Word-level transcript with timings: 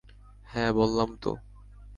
হ্যাঁ 0.47 0.71
বললাম 0.73 1.09
তো। 1.21 1.31